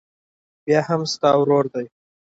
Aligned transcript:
بيا 0.65 0.79
هم 0.87 1.01
ستا 1.13 1.29
ورور 1.39 1.65
دى. 1.73 1.85